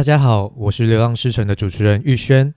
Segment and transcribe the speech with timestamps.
[0.00, 2.54] 大家好，我是流浪诗城的主持人玉轩。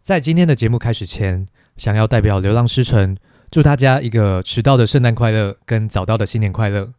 [0.00, 1.46] 在今天的节目开始前，
[1.76, 3.14] 想要代表流浪诗城，
[3.50, 6.94] 祝大家一个迟到的圣诞快乐，跟早到的新年快乐。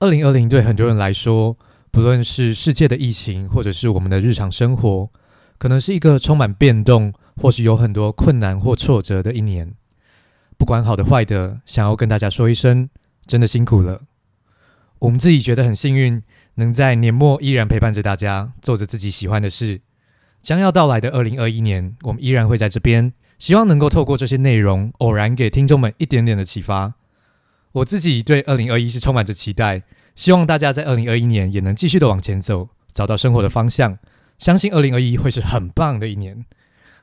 [0.00, 1.56] 二零二零对很多人来说，
[1.90, 5.08] 不论是世界的疫情，或者是我们的日常生活，
[5.56, 9.72] 可能是一个充满变动，或是有很多困难或挫折的一年。
[10.58, 12.90] 不管好的坏的，想要跟大家说一声，
[13.24, 14.02] 真的辛苦了。
[14.98, 16.22] 我们自己觉得很幸运。
[16.56, 19.80] 能在年末依然陪伴着大家，做着自己喜欢的事。
[20.42, 26.94] 将要到来的二零二一年，我们依然会在这边，希望能够透过这些内容，偶然给听众们一点点的启发。
[27.72, 29.82] 我自己对二零二一是充满着期待，
[30.14, 33.98] 希望大家在二零二一年也能继续的往前走，找到生活的方向。
[34.38, 36.46] 相信二零二一会是很棒的一年。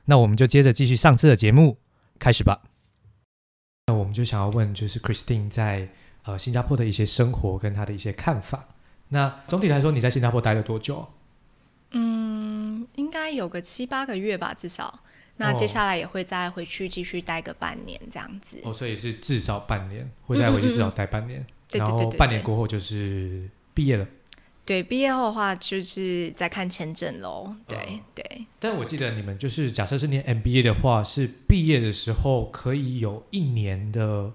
[0.06, 1.78] 那我们就接着继续上次的节目，
[2.18, 2.62] 开始吧。
[3.86, 5.88] 那我们就想要问，就是 Christine 在
[6.24, 8.68] 呃新加坡的一些生活跟她的一些看法。
[9.14, 11.06] 那总体来说，你在新加坡待了多久？
[11.92, 14.98] 嗯，应该有个七八个月吧，至少。
[15.36, 18.58] 那接下来也会再回去继续待个半年这样子。
[18.64, 21.40] 哦，所以是至少半年，会再回去至少待半年。
[21.40, 24.06] 嗯嗯嗯，然后半年过后就是毕业了。
[24.64, 27.54] 对，毕业后的话就是在看签证喽。
[27.68, 28.46] 对、哦、对。
[28.58, 34.32] 但我记得你们就是假设是念 MBA 的话，是毕业的时候可以有一年的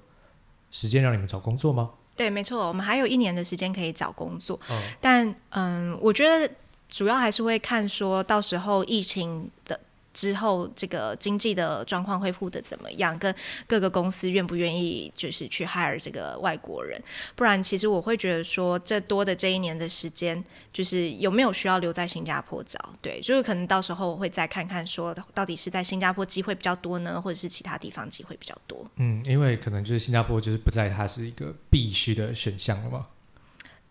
[0.71, 1.91] 时间让你们找工作吗？
[2.19, 6.53] 对，没错，我们还有一年的时间可以找工作，哦、但嗯，我觉得
[6.89, 9.79] 主要还是会看说到时候疫情的。
[10.13, 13.17] 之后，这个经济的状况恢复的怎么样？
[13.19, 13.33] 跟
[13.67, 17.01] 各个公司愿不愿意就是去 hire 这个外国人？
[17.35, 20.43] 不然，其实我会觉得说，这多的这一年的时间，
[20.73, 22.77] 就是有没有需要留在新加坡找？
[23.01, 28.85] 对，就是可能到时候我会再看看，说到底是在新加坡机会比较多呢，或者是其他地方机会比较多？
[28.95, 33.07] 嗯，因为可能就是新加坡就是不在它是一个必须的选项了嘛。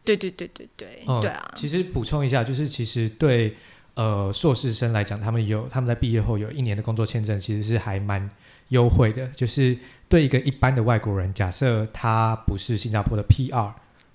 [0.05, 1.53] 对对对对对，嗯、对啊。
[1.55, 3.57] 其实补充一下，就是其实对。
[3.99, 8.31] 呃，硕士生来讲，他们有他们在毕业后有一年的工作签证，其实是还蛮
[8.69, 9.27] 优惠的。
[9.31, 9.77] 就是
[10.09, 13.73] 对一个一般的外国人，假设他不是新加坡的 PR，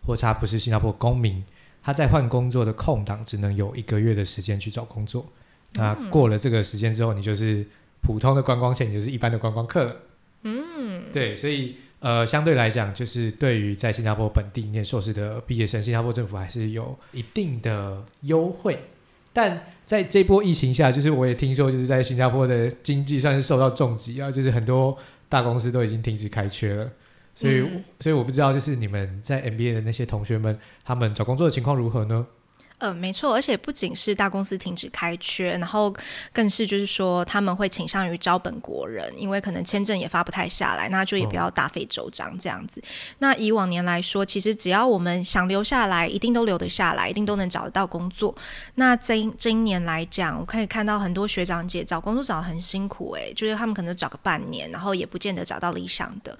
[0.08, 1.44] 或者他不是新加坡公民，
[1.84, 5.26] 他在换工作的空档只能有一个月的时间去找工作。
[5.74, 7.68] 那过了这个时间之后，你就是
[8.02, 9.96] 普通的观光线，你就是一般的观光客了。
[10.44, 18.80] 嗯，对，所以呃，相对来讲，就是对于在新加坡本地念硕士的毕业生，新加坡政府还是有一定的优惠。
[19.34, 26.90] 但在这波疫情下，就是我也听说，就是在新加坡的经济算是受到重击啊，就是很多大公司都已经停止开缺了，
[27.36, 32.26] 所以，嗯、所以我不知道，就是你们在 MBA 的那些同学们，他们找工作的情况如何呢？
[32.84, 35.96] 呃，没错，而且不仅是大公司停止开缺，然后
[36.34, 42.82] 更是就是说他们会倾向于招本国人，因为可能签证也发不太下来，那就也不要大费周章这样子。
[42.82, 42.84] 哦、
[43.20, 48.36] 那以往年来说，其实只要我们想留下来，一定都留得下来，一定都能找得到工作。
[48.76, 56.38] 那这今年来讲，我可以看到很多学长姐找工作找得很辛苦，诶，就是他们可能找个半年，然后也不见得找到理想的，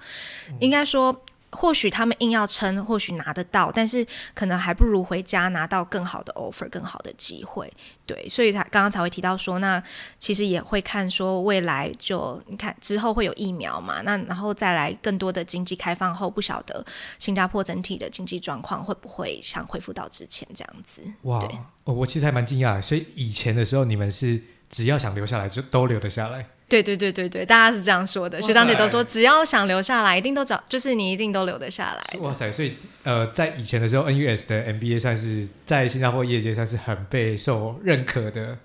[0.50, 1.18] 嗯、应该说。
[1.54, 7.72] 或许他们硬要撑，或许拿得到，但是可能还不如回家拿到更好的 offer，更好的机会。
[8.04, 9.82] 对，所以才刚刚才会提到说，那
[10.18, 16.84] 其实也会看说未来就你看之后会有疫苗嘛，那然后再来更多的经济开放后，不晓得
[17.18, 21.02] 新加坡整体的经济状况会不会像恢复到之前这样子。
[21.22, 26.46] 哇，对我其实还蛮惊讶，所以以前的时候你们是只要想留下来就都留得下来。
[26.66, 28.40] 对对对对对，大家是这样说的。
[28.40, 32.18] 学长姐都说，只要想留下来，一定都找，就是你一定都留得下来。
[32.20, 32.50] 哇塞！
[32.50, 38.58] 所以呃，在以前的时候，NUS 的 MBA 算是在新加坡业界算是很备受认可的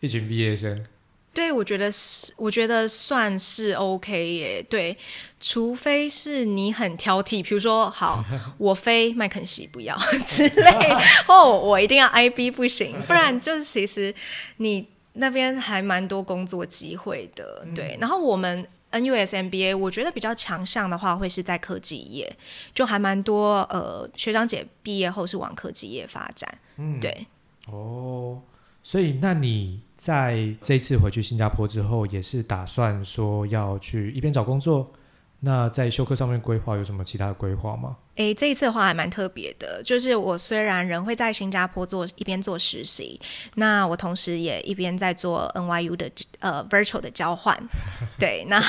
[0.00, 0.84] 一群毕业生。
[1.32, 4.62] 对，我觉得是，我觉得算是 OK 耶。
[4.68, 4.96] 对，
[5.40, 8.24] 除非是你很挑剔，比如说，好，
[8.58, 10.92] 我非麦肯锡不要之类，
[11.28, 14.12] 哦，我一定要 IB 不行，不然就是其实
[14.56, 14.88] 你。
[15.14, 17.96] 那边还蛮多工作机会的，嗯、对。
[18.00, 22.36] 然后我们 NUS MBA，我觉得比较强项的话，会是在科技业，
[22.74, 27.26] 就还蛮多呃学长姐毕业后是往科技业发展，嗯，对。
[27.66, 28.40] 哦，
[28.82, 34.92] 所以那你在这次回去新加坡之后，也是打算说要去一边找工作？
[35.40, 37.96] 那在修课上面规划有什么其他的规划吗？
[38.16, 43.20] 诶，这一次的话还蛮特别的，就是我虽然人会在新加坡做一边做实习，
[43.56, 47.56] 那我同时也一边在做 NYU 的呃 virtual 的交换，
[48.18, 48.60] 对，那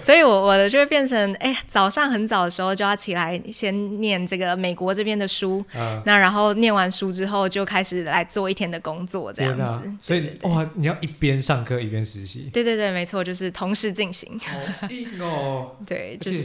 [0.00, 16.44] 所以我我的就会变成，哎，早上很早的时候就要起来先念这个美国这边的书，嗯、那然后念完书之后就开始来做一天的工作这样子，啊、所以哇，你要一边上课一边实习，对对对，没错，就是同时进行，好硬哦， 对，就是。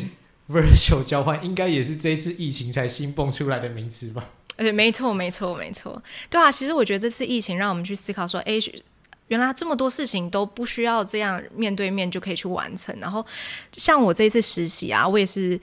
[0.50, 4.30] Virtual 交换应该也是这一次疫情才新蹦出来的名词吧？
[4.58, 6.02] 对，没错，没错，没错。
[6.30, 8.54] 对啊，其实我觉得这次疫情让我们去思考说，哎，
[9.30, 12.96] 原来这么多事情都不需要这样面对面就可以去完成。
[13.00, 13.26] 然后，
[13.72, 15.60] 像我这一次实习啊，我也是，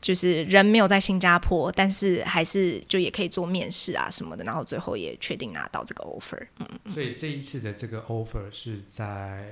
[0.00, 4.42] 就是人没有在新加坡，但是还是就也可以做面试啊什么的。
[4.42, 6.44] 然后最后也确定拿到这个 offer。
[6.58, 9.46] 嗯，所以这一次的这个 offer 是在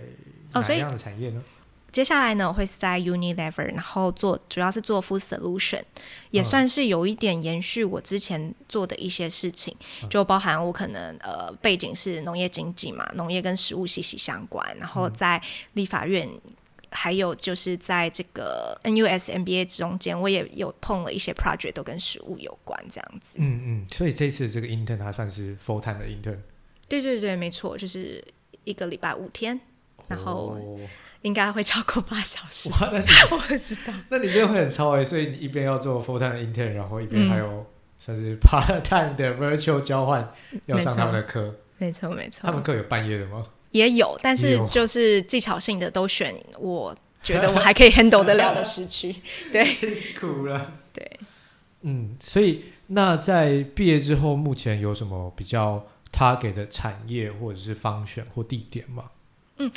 [0.53, 1.41] 哪样的产业呢？
[1.47, 1.60] 哦
[1.93, 5.83] 接下来呢，我会是在 Unilever，然后做主要是做 Food Solution，
[6.31, 15.43] 也算是有一点延续我之前做的一些事情，嗯、就包含我可能呃背景是农业经济嘛，农业跟食物息息相关，然后在
[15.73, 16.41] 立法院，嗯、
[16.91, 23.39] 还有就是在这个 NUS MBA 中间，我也有碰了一些 project 都跟食物有关这样子。
[23.41, 26.39] 嗯嗯，所以这次这个 intern 它算是 full time 的 intern。
[26.89, 28.25] 对对对，没错，就是
[28.65, 29.61] 一个礼拜五天，
[30.07, 30.57] 然后。
[30.57, 30.79] 哦
[31.23, 32.71] 应该会超过八小时。
[32.71, 33.93] 哇，那你 我知道。
[34.09, 37.67] 那你这样会很超哎，所以你一边要做 full time intern，然后一边还有
[37.99, 40.33] 算是 part time 的 virtual 交换，
[40.67, 41.55] 要上他们的课。
[41.79, 42.43] 没错没错。
[42.43, 43.45] 他们课有半夜的吗？
[43.73, 49.15] 也有，但是就是技巧性的都选我觉得我还可以 handle 得了的时区。
[49.53, 49.65] 对。
[50.19, 50.73] 苦了。
[50.93, 51.21] 对。
[51.83, 59.05] 嗯，所以那在毕业之后，目前有什么比较 target 的产业或者是方选或地点吗？
[59.59, 59.71] 嗯。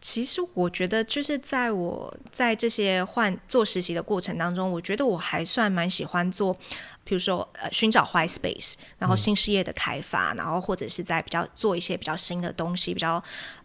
[0.00, 6.56] 其实我觉得，就是在我在这些换做实习的过程当中，我觉得我还算蛮喜欢做，
[7.02, 13.22] 比如说呃寻找 white space，然后新事业的开发，嗯、然后或者是在比较做一些比较新的东西，比较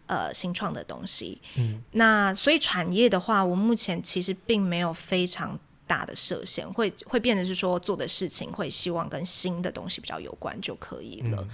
[0.08, 1.40] 呃新创的东西。
[1.56, 11.38] 嗯，那所以产业的话，我目前其实并没有非常大的设限，会会变得是说做的事情会希望跟新的东西比较有关就可以了。
[11.42, 11.50] 嗯、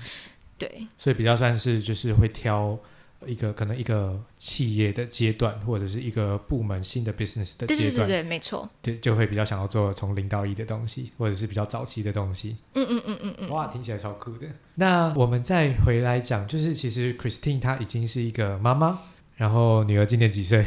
[0.58, 2.80] 对，所以比较算是就是会挑。
[3.26, 12.56] 一个可能一个企业的阶段，或者是一个部门新的 business 的阶段，对对对对，没错，对，就会比较想要做从零到一的东西，或者是比较早期的东西。
[12.76, 14.48] 嗯嗯嗯嗯嗯，哇，听起来超酷的。
[14.76, 19.00] 那我们再回来讲，就是其实 Christine 她已经是一个妈妈，
[19.36, 20.64] 然后女儿今年几岁？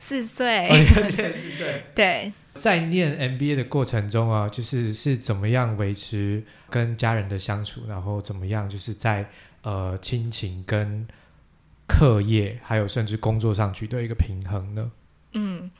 [0.00, 0.68] 四岁。
[0.68, 1.82] 哦，女儿今年四岁。
[1.94, 9.28] 对，在念 MBA 的过程中啊，就是是怎么样维持跟家人的相处，然后怎么样就是在
[9.62, 11.06] 呃亲情跟
[11.86, 14.90] 课业还有甚至工作上取得一个平衡呢？
[15.32, 15.70] 嗯，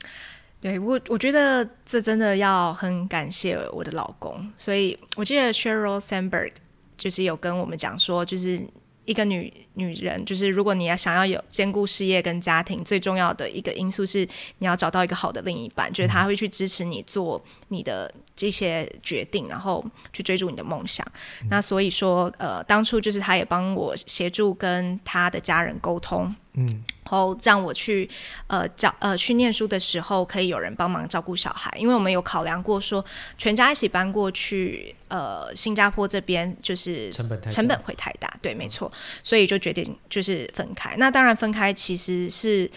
[0.61, 4.51] 对，我我觉得这真的要很感谢我的老公。
[4.55, 6.51] 所以我记得 Sheryl Sandberg
[6.97, 8.59] 就是有跟我们讲说，就是
[9.05, 21.05] 一个女女人，就是如果你要想要有兼顾事业跟家庭，最重要的一个因素是你要找到一个好的另一半，就是他会去支持你做你的这些决定，然后去追逐你的梦想。
[21.41, 26.65] 嗯、那所以说，呃，当初就是他也帮我协助跟他的家人沟通，嗯，
[27.03, 28.09] 然后让我去
[28.47, 33.03] 呃找呃去念书的时候可以有人帮忙照顾小孩，因为我们有考量过说
[33.37, 38.91] 全家一起搬过去，呃，新加坡这边就是成本成本会太大，对，没错，
[39.21, 40.95] 所以就决定就是分开。
[40.97, 42.69] 那当然分开其实是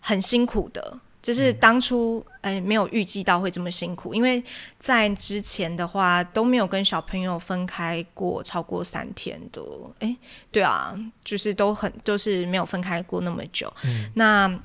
[0.00, 0.98] 很辛苦的。
[1.22, 4.42] 就是当初哎，没有预计到会这么辛苦，因为
[4.76, 9.62] 在之前的话都没有跟小朋友分开过超过三天的，
[10.00, 10.16] 哎，
[10.50, 14.60] 对啊，就是都很都是没有分开过那么久，嗯、那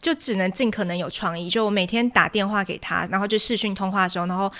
[0.00, 4.50] 就只能尽可能有创意，就我每天打电话给他，然后就视讯通话的时候，然后。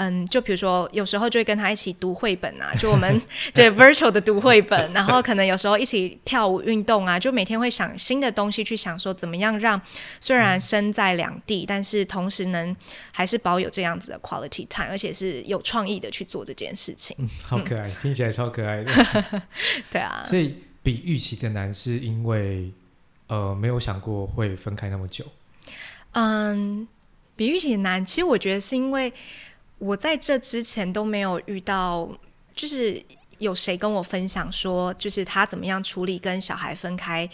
[0.00, 3.20] 嗯，就比如说，有时候就会跟他一起读绘本啊，就我们
[3.52, 9.80] 对 virtual 的读绘本，然后可能有时候一起跳舞运动啊，就每天会想新的东西，去想说怎么样让
[10.20, 12.74] 虽然身在两地，嗯、但是同时能
[13.10, 17.16] 还是保有这样子的 quality time，而且是有创意的去做这件事情。
[17.18, 19.42] 嗯，好可爱，嗯、听起来超可爱的。
[19.90, 22.70] 对啊，所以比预期的难，是因为
[23.26, 25.24] 呃没有想过会分开那么久。
[26.12, 26.86] 嗯，
[27.34, 29.12] 比预期的难，其实我觉得是因为。
[29.78, 32.10] 我在这之前都没有遇到，
[32.54, 33.02] 就是
[33.38, 37.28] 有谁跟我分享说，就是他怎么样处理跟小孩分开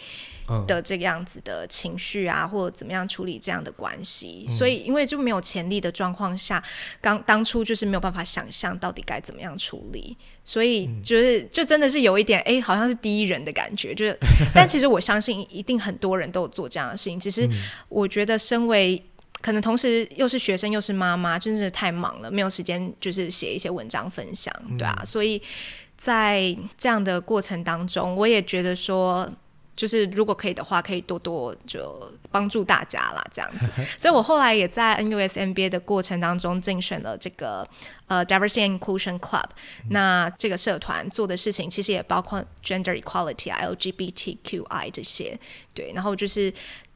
[0.67, 4.45] 的这个样子的情绪啊，嗯、或者怎么样处理这样的关系。
[4.47, 6.63] 嗯、所以，因为就没有潜力的状况下，
[7.01, 10.15] 刚当初就是没有办法想象到底该怎么样处理。
[10.43, 13.95] 所以，就是就真的是有一点，哎，好像是第一人的感觉。
[13.95, 14.15] 就是，
[14.53, 17.19] 但其实我相信一定很多人都有做这样的事情。
[17.19, 17.49] 只是
[17.89, 19.03] 我觉得，身为
[19.45, 24.95] 可能同时又是学生又是妈妈，真的是太忙了，没有时间就是写一些文章分享，对啊。
[24.99, 25.39] 嗯、所以
[25.95, 29.31] 在这样的过程当中，我也觉得说，
[29.75, 33.69] 就是如果可以的话，可以多多就帮助大家啦，这样子。
[33.99, 37.69] 所以我后来也在 NUS MBA 的过程当中竞选了这个
[38.07, 39.45] 呃 Diversity and Inclusion Club，、
[39.83, 45.39] 嗯、那这个社团做的事情其实也包括 Gender Equality 啊、LGBTQI 这些，
[45.75, 46.51] 对，然后就是。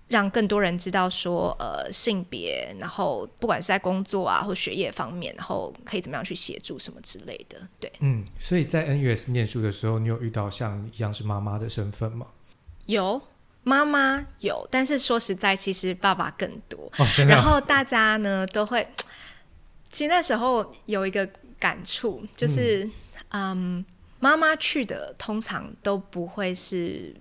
[0.09, 7.57] 让更多人知道说，呃，性别，然后不管是在工作啊或学业方面，然后可以怎么样去协助什么之类的。
[7.79, 12.27] 对，嗯，所以在 NUS 念书的时候，你有遇到像一样是妈妈的身份吗？
[12.87, 13.21] 有。
[13.61, 16.89] 妈妈有，但是说实在，其实爸爸更多。
[16.97, 18.87] 哦，然后大家呢都会，
[19.91, 22.89] 其实那时候有一个感触，就是
[23.27, 23.85] 嗯，
[24.19, 27.13] 妈妈去的通常都不会是，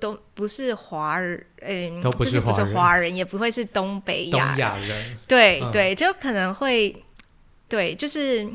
[0.00, 5.18] 都不是华人，嗯，都不是就是不是华人，也不会是东北亚人。
[5.26, 7.04] 对、嗯、对，就可能会，
[7.68, 8.48] 对，就是。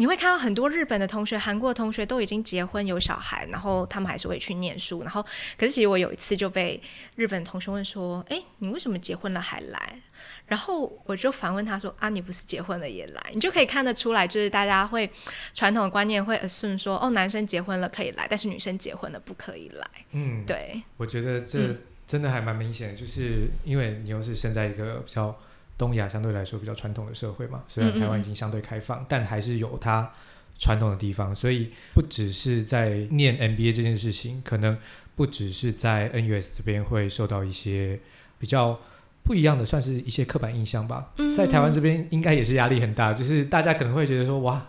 [0.00, 5.02] 你会看到很多日本的同学、韩国的同学都已经结婚有小孩，然后他们还是会去念书。
[5.02, 5.22] 然后，
[5.58, 6.80] 可是其实我有一次就被
[7.16, 10.00] 日本同学问说：“哎，你为什么结婚了还来？”
[10.48, 15.10] 然后我就反问他说：“啊，你不是结婚了也来？”你就可以看得出来，就是大家会
[15.52, 20.80] 传统的观念会 assume 说：“哦，男生结婚了可以来，但是女生结婚了不可以来。”嗯，对。
[20.96, 21.76] 我觉得这
[22.06, 25.38] 真的还蛮明显的，就是因为你又是生在一个比较。
[25.80, 30.12] 东亚相对来说比较传统的社会嘛，虽然台湾已经相对开放，嗯嗯，但还是有它
[30.58, 31.34] 传统的地方。
[31.34, 34.76] 所以不只是在念 MBA 这件事情，可能
[35.16, 37.98] 不只是在 NUS 这边会受到一些
[38.38, 38.78] 比较
[39.22, 41.12] 不一样的，算是一些刻板印象吧。
[41.16, 44.68] 嗯嗯，在台湾这边应该也是压力很大，就是大家可能会觉得说，哇，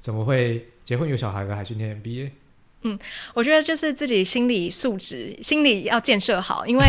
[0.00, 2.30] 怎么会结婚有小孩了还去念 MBA？
[2.82, 2.98] 嗯，
[3.34, 6.84] 我觉得就是自己心理素质，心理要建设好，因为。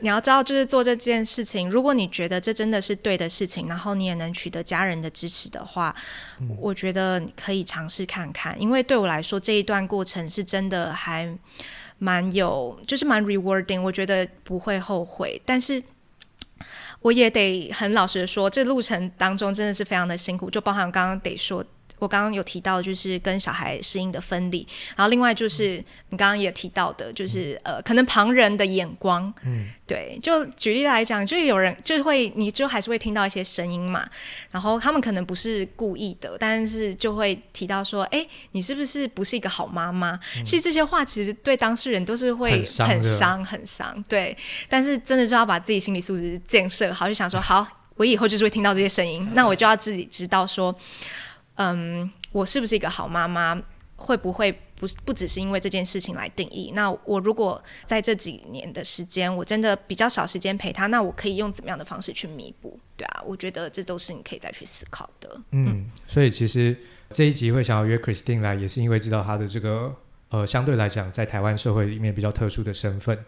[0.00, 5.94] 你要知道，就是做这件事情，如果你觉得这真的是对的事情，然后你也能取得家人的支持的话，
[6.40, 8.60] 嗯、我觉得你可以尝试看看。
[8.60, 11.28] 因为对我来说，这一段过程是真的还
[11.98, 15.40] 蛮有，就是蛮 rewarding，我觉得不会后悔。
[15.44, 15.82] 但是
[17.00, 21.64] 我也得很老实的说，这路程当中真的是非常的辛苦，就包含刚刚得说。
[21.98, 34.08] 我刚刚有提到，就是跟小孩适应的分离，然后另外就是你刚刚也提到的，就是呃，可能旁人的眼光，嗯，对，就举例来讲，就有人就会，你就还是会听到一些声音嘛，
[34.50, 40.18] 然后他们可能不是故意的，但是就会提到说，哎，你是不是不是一个好妈妈？
[40.36, 44.36] 嗯，其实这些话其实对当事人都是会很伤，很伤，对。
[44.68, 50.70] 但是真的就要把自己心理素质建设好，就想说，好，我以后就是会听到这些声音，那我就要自己知道说。
[50.70, 50.76] 嗯，
[52.32, 53.60] 我是不是一个好妈妈？
[54.00, 56.70] 会不会不不只是因为这件事情来定义？
[56.72, 62.78] 那我如果在这几年的时间，我真的比较少时间陪他，那我可以用怎么样的方式去弥补？
[62.96, 65.28] 对啊，我觉得这都是你可以再去思考的。
[65.50, 66.76] 嗯，嗯，所以其实
[67.10, 69.92] 这一集会想要约 Christine 来，也是因为知道她的这个
[70.28, 73.24] 呃，相对来讲在台湾社会里面比较特殊的身份，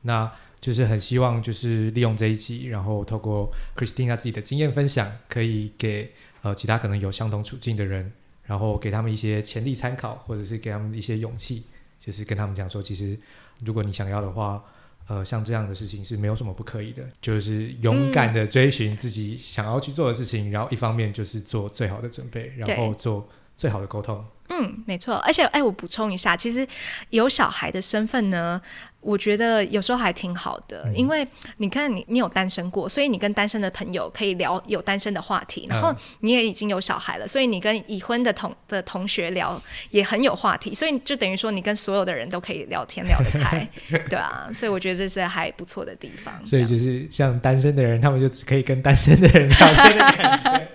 [0.00, 0.32] 那
[0.66, 6.10] 就是很希望就是利用这一集，然后透过 Christine 她自己的经验分享，可以给。
[6.42, 8.12] 呃，其他可能有相同处境的人，
[8.44, 11.64] 然后给他们一些潜力参考，或者是给他们一些勇气，
[11.98, 13.18] 就是跟他们讲说，其实
[13.64, 14.62] 如果你想要的话，
[15.08, 24.24] 呃，像这样的事情是没有什么不可以的，就是勇敢的追寻自己想要去做的事情，然后一方面就是做最好的准备，然后做最好的沟通。
[24.48, 25.16] 嗯，没错。
[25.16, 26.66] 而且，哎，我补充一下，其实
[27.10, 28.60] 有小孩的身份呢。
[29.02, 31.24] 我觉得有时候还挺好的，嗯、因为
[31.58, 43.68] 你看你你有单身过，所以你跟单身的朋友可以聊有单身的话题，然后你也已经有小孩了，所以你跟已婚的同的同学聊也很有话题，所以就等于说你跟所有的人都可以聊天聊得开，
[44.10, 46.44] 对啊，所以我觉得这是还不错的地方。
[46.44, 50.68] 所以就是像单身的人，他们就只可以跟单身的人聊天的感觉，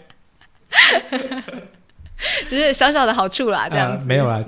[2.47, 4.43] 只是小小的好处啦，这样子、没有啦。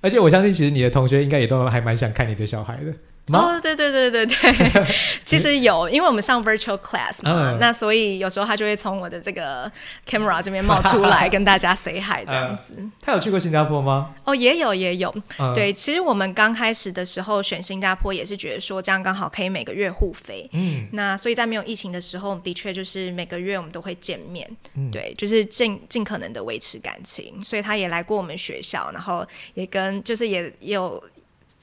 [0.00, 2.92] 而且我相信，其实你的同学应该也都还蛮想看你的小孩的。
[3.28, 4.86] 哦，对对对对对，
[5.24, 9.70] 其实有，因为我们上 virtual class 嘛，嗯、那所以有时候他就会从我的这个
[10.06, 12.74] camera 这边冒出来跟大家 say hi 这样子。
[12.78, 14.12] 嗯、他有去过新加坡吗？
[14.24, 15.14] 哦，也有也有。
[15.38, 20.48] 嗯、对，其实我们刚开始的时候选新加坡也是觉得说这样刚好可以每个月互飞。
[20.52, 20.88] 嗯。
[20.92, 24.50] 那所以在没有疫情的时候，的确就是每个月我们都会见面。
[24.74, 24.90] 嗯。
[24.90, 29.24] 对，就是尽尽可能的维持感情，所以他也来过我们学校，然后
[29.54, 31.02] 也跟就是也也有。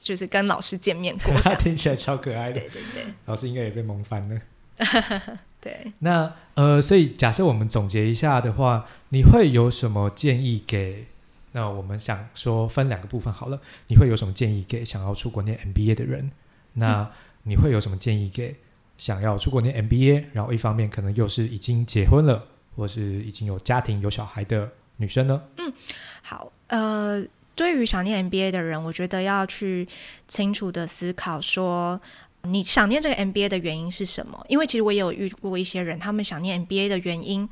[0.00, 2.60] 就是跟老师见面过， 他听起来超可爱的。
[2.60, 4.40] 对对对，老师应该也被萌翻了。
[5.60, 11.04] 对，那呃，所以假设我们总结一下的话，你会有什么建议给？
[11.52, 16.30] 那我们想说分两个部分好了，你会有什么建议给想要出国念 MBA 的人？
[16.72, 17.10] 那
[17.42, 18.56] 你会有什么建议给
[18.96, 25.42] 想要出国念 MBA，然后一方面可能又是已经结婚了，或是已经有家庭有小孩的女生呢？
[25.58, 25.72] 嗯，
[26.22, 27.22] 好，呃。
[27.60, 29.86] 对于想念 MBA 的人，我觉得要去
[30.26, 32.00] 清楚的思考说，
[32.44, 34.42] 你想念这个 MBA 的原因是什么？
[34.48, 37.46] 因为其实我也有遇过一些人，他们想念 MBA 的原因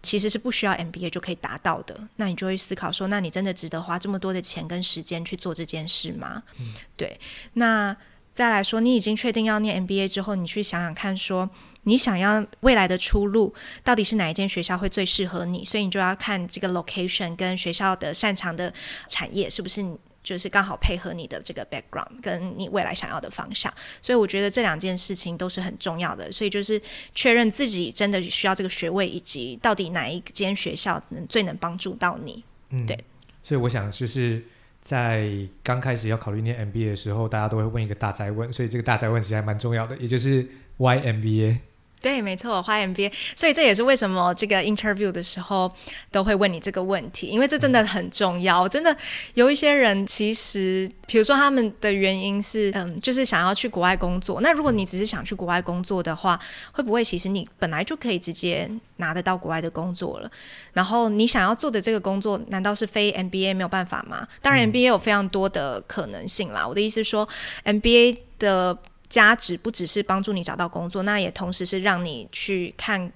[0.00, 1.98] 其实是不需要 MBA 就可以达到的。
[2.14, 6.44] 那你就会思考说，那你真的值得花这么多的钱跟时间去做这件事吗？
[6.60, 7.18] 嗯、对。
[7.54, 7.96] 那
[8.30, 11.50] 再来说，你已经确定要念 MBA 之后，你去想想看，说
[11.88, 13.52] 你想要未来的出路
[13.82, 18.72] 到底是哪一间学校会最适合你，所以你就要看这个 location 跟学校的擅长的
[19.08, 19.98] 产业是不是你。
[20.20, 26.30] 就是刚好配合你的这个 background，跟你未来想要的方向，所以我觉得这两件事情都是很重要的。
[26.30, 26.78] 所以就是
[27.14, 32.44] 确认自己真的需要这个学位，以及到底哪一间学校能最能帮助到你。
[32.70, 32.98] 嗯，对。
[33.42, 34.44] 所以我想就是
[34.82, 35.30] 在
[35.62, 41.60] 刚开始要考虑念 MBA 的时候，大家都会问一个大哉问，所以这个大哉问其实还蛮重要的，也就是 Why MBA？
[42.00, 45.72] 对，没错，花 MBA，所以这也是为什么这个 interview 的时候
[46.12, 48.68] 都会问你这个问题，因为这真的很重要。
[48.68, 48.96] 真的
[49.34, 54.40] 有一些人其实，比如说他们的原因是，嗯，就是想要去国外工作。
[54.40, 56.38] 那如果你只是想去国外工作的话，
[56.72, 60.30] 会不会其实你本来就可以直接拿得到国外的工作了？
[60.72, 64.26] 然后你想要做的这个工作，难道是非 MBA 没有办法吗？
[64.40, 66.66] 当然，MBA 有非常多的可能性啦。
[66.66, 67.28] 我的意思是说
[67.64, 68.78] ，MBA 的。
[69.08, 73.10] 价值不只是帮助你找到工作，那也同时是让你去看、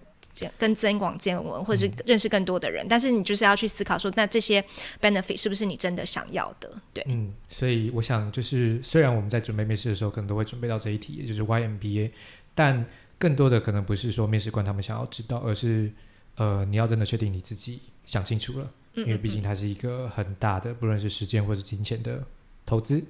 [0.59, 2.85] 跟增广见闻，或者是认识更多的人。
[2.85, 4.65] 嗯、但是你就是要去思考说，那这些
[5.01, 6.71] benefit 是不是你真的想要的？
[6.95, 12.11] 对，嗯，所以我想就是，虽然我们在准备面试的时候，可能都会准备到这一题，也就是 Why MBA，
[12.55, 12.85] 但
[13.19, 15.93] 更多的可能不是说面试官他们想要知道，而是
[16.37, 22.25] 呃，你要真的确定你自己想清楚了，嗯嗯嗯，因为毕竟它是一个很大的，不论是时间或是金钱的
[22.65, 23.05] 投资。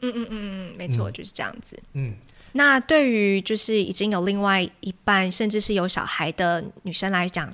[0.00, 1.78] 嗯嗯嗯嗯，没错，嗯、就是这样子。
[1.94, 2.14] 嗯，
[2.52, 7.52] 那对于就是已经有另外一半，甚至是有小孩的女生来讲，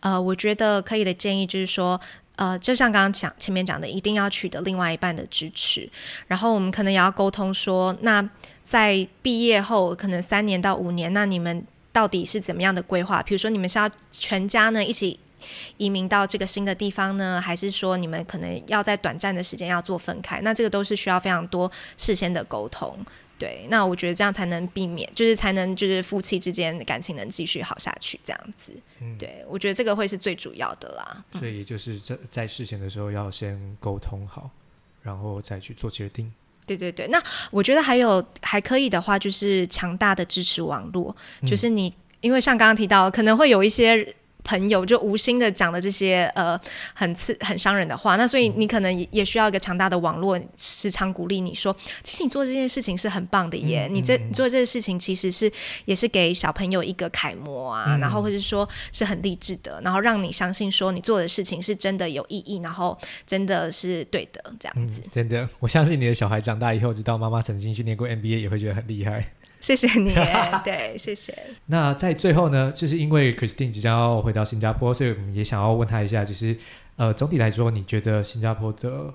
[0.00, 2.00] 呃，我觉得可以的建议就是说，
[2.36, 5.88] 呃，就像刚刚讲前面讲的，一定要取得另外一半的支持。
[6.26, 8.26] 然后我们可能也要沟通说，那
[8.62, 13.22] 在毕业后可能三年到五年，那你们到底是怎么样的规划？
[13.22, 15.18] 比如说，你们是要全家呢一起
[15.76, 20.40] 移民到这个新的地方呢，还是说你们可能要在短暂的时间要做分开？
[20.42, 22.98] 那这个都是需要非常多事先的沟通。
[23.38, 28.72] 对，那我觉得这样才能避免，就是才能就是夫妻之间的感情能继续好下去，这样子。
[29.00, 31.24] 嗯，对，我觉得这个会是最主要的啦。
[31.38, 34.50] 所以就是在在事前的时候要先沟通好，
[35.02, 36.32] 然后再去做决定。
[36.66, 37.22] 对对对，那
[37.52, 41.14] 我觉得还有还可以的话，就是强大的支持网络，
[41.46, 44.16] 就是你、嗯、因为像刚刚提到，可能会有一些。
[44.48, 46.58] 朋友就无心的讲的这些呃
[46.94, 55.52] 很刺很伤人的话，那所以你可能也需要一个强大的网络，时常鼓励你说，其实你做这件事情是很棒的耶，嗯、你这你做这个事情其实是
[55.84, 65.02] 也是给小朋友一个楷模啊，嗯、然后或是说是很励志的，然后让你相信说你做的事情是真的有意义，然后真的是对的这样子。
[65.04, 69.30] 嗯、真的，我相信你的小孩长大以后知道妈妈曾经去念过 MBA，也会觉得很厉害。
[69.60, 70.14] 谢谢你，
[70.64, 71.36] 对，谢谢。
[71.66, 76.56] 那在最后呢，就是因为 Christine 即将要回到新加坡，所以我们也想要问他一下，就是
[76.96, 79.12] 呃，总体来说，你觉得新加坡的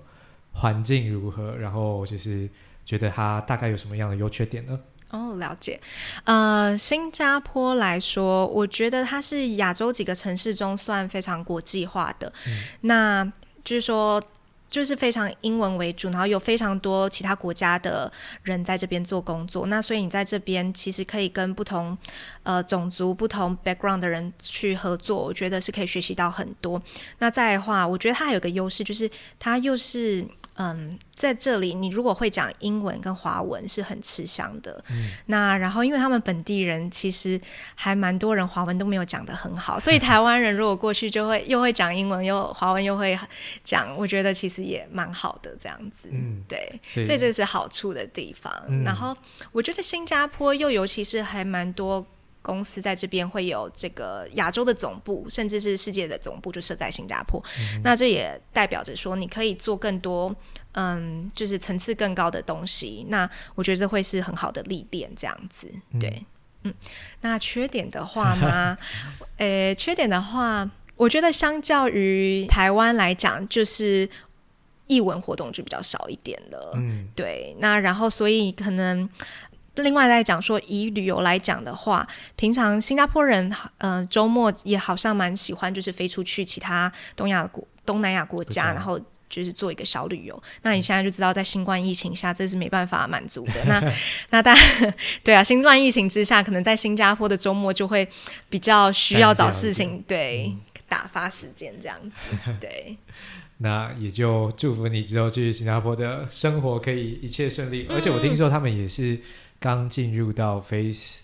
[0.52, 1.56] 环境如何？
[1.58, 2.50] 然后就是
[2.86, 4.80] 觉得它大概有什么样的优缺点呢？
[5.12, 5.80] 哦，了解。
[6.26, 12.32] 呃，新加坡来说，我觉得它是亚洲几个城市中算非常国际化的。
[12.48, 14.22] 嗯、那就是说。
[14.74, 21.96] 就是非常英文为主，然后有非常多其他国家的人在这边做工作，那所以你在这边其实可以跟不同
[22.42, 26.82] 呃种族、不同 background 的人去合作，我觉得是可以学习到很多。
[27.20, 29.08] 那再的话，我觉得它还有个优势，就是
[29.38, 30.26] 它又是。
[30.56, 34.84] 嗯，在这里，你如果会讲英文跟华文是很吃香的。
[34.90, 37.40] 嗯、那然后，因为他们本地人其实
[37.74, 43.18] 还蛮多人华文都没有讲得很好，所以 台湾人如果过去就会又会讲英文，又华文又会
[43.64, 46.08] 讲，我觉得其实也蛮好的这样子。
[46.12, 48.54] 嗯，对，所以这是好处的地方。
[48.68, 49.18] 嗯、然后，
[49.52, 52.06] 我觉得新加坡又尤其是还蛮多。
[52.44, 57.42] 公司在这边会有这个亚洲的总部，甚至是世界的总部，就设在新加坡。
[57.58, 60.36] 嗯、那这也代表着说，你可以做更多，
[60.74, 63.06] 嗯，就是层次更高的东西。
[63.08, 65.72] 那我觉得这会是很好的历练，这样子。
[65.98, 66.10] 对，
[66.64, 66.74] 嗯，嗯。
[67.22, 68.78] 那缺点的话呢？
[69.38, 74.10] 呃，缺点的话，我觉得相较于台湾来讲，就是
[74.88, 76.74] 译文活动就比较少一点了。
[76.76, 77.56] 嗯，对。
[77.60, 79.10] 那然后，所以可能。
[79.76, 90.44] 另外来讲说，以旅游来讲的话，平常新加坡人，呃，周末也好像蛮喜欢，就是飞出去其他东亚国、东南亚国家，然后就是做一个小旅游。
[90.62, 93.64] 那你现在就知道，在新冠疫情下，这是没办法满足的。
[93.66, 93.84] 那
[94.30, 94.62] 那大家
[95.24, 98.08] 对啊，新冠疫情之下，可能在新加坡的周末就会
[98.52, 102.20] 比较需要找事情，对，嗯、打发时间这样子。
[102.62, 102.96] 对，
[103.58, 107.88] 那也就祝福你之后去新加坡的生活可以一切顺利。
[107.90, 109.20] 嗯、而且我听说他们也是。
[109.64, 111.20] 刚进入到 Phase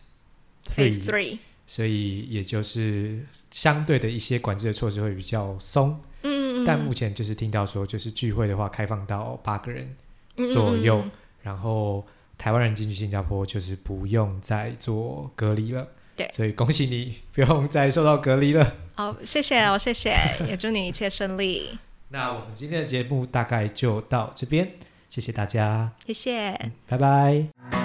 [0.73, 5.99] Phase Three，所以也就是相对的一些管制的措施会比较松。
[6.23, 9.93] 嗯，但目前就是听到说，就是聚会的话开放到八个人
[10.53, 11.03] 左右，
[11.43, 15.85] 然后台湾人进去新加坡就是不用再做隔离了。
[16.15, 18.73] 对，所以恭喜你不用再受到隔离了。
[18.95, 20.15] 好，谢谢哦，谢谢，
[20.47, 21.77] 也祝你一切顺利。
[22.07, 24.71] 那我们今天的节目大概就到这边，
[25.09, 27.78] 谢谢大家，谢谢，拜拜。